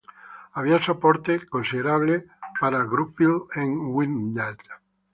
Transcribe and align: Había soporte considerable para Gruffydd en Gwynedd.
Había 0.53 0.81
soporte 0.81 1.45
considerable 1.45 2.25
para 2.59 2.85
Gruffydd 2.85 3.45
en 3.55 3.93
Gwynedd. 3.93 4.57